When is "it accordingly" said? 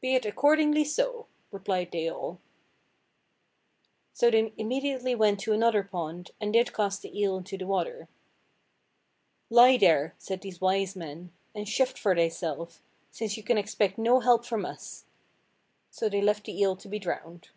0.16-0.82